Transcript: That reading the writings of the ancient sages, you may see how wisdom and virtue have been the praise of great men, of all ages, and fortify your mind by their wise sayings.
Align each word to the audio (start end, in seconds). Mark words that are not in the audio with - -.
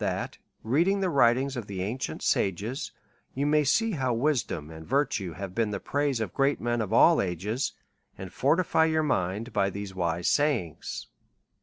That 0.03 0.39
reading 0.63 1.01
the 1.01 1.11
writings 1.11 1.55
of 1.55 1.67
the 1.67 1.83
ancient 1.83 2.23
sages, 2.23 2.91
you 3.35 3.45
may 3.45 3.63
see 3.63 3.91
how 3.91 4.15
wisdom 4.15 4.71
and 4.71 4.83
virtue 4.83 5.33
have 5.33 5.53
been 5.53 5.69
the 5.69 5.79
praise 5.79 6.19
of 6.19 6.33
great 6.33 6.59
men, 6.59 6.81
of 6.81 6.91
all 6.91 7.21
ages, 7.21 7.73
and 8.17 8.33
fortify 8.33 8.85
your 8.85 9.03
mind 9.03 9.53
by 9.53 9.69
their 9.69 9.85
wise 9.93 10.27
sayings. 10.27 11.05